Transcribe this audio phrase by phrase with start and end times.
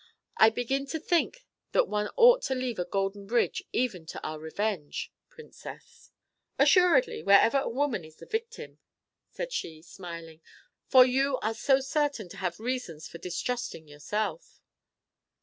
[0.37, 4.39] "I begin to think that one ought to leave a golden bridge even to our
[4.39, 6.09] revenge, Princess."
[6.57, 8.79] "Assuredly, wherever a woman is the victim,"
[9.29, 10.41] said she, smiling;
[10.87, 14.59] "for you are so certain to have reasons for distrusting yourself."